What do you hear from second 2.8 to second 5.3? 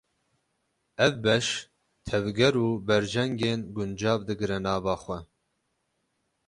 berjengên guncav digire nava xwe.